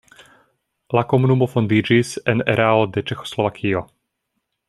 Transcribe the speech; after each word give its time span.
La 0.99 1.03
komunumo 1.11 1.47
fondiĝis 1.51 2.15
en 2.35 2.43
erao 2.55 2.89
de 2.97 3.05
Ĉeĥoslovakio. 3.11 3.87